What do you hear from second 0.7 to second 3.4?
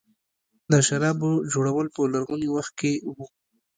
د شرابو جوړول په لرغوني وخت کې وو